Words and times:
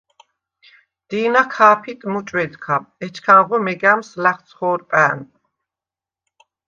დი̄ნა 1.07 1.43
ქა̄ფიტ 1.53 1.99
მუჭვედქა, 2.11 2.75
ეჩქანღო 3.05 3.57
მეგა̈მს 3.65 4.09
ლა̈ხცხო̄რპა̈ნ. 4.23 5.19